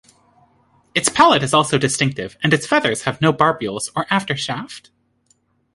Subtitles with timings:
[0.95, 4.89] Its palate is also distinctive, and its feathers have no barbules or aftershaft.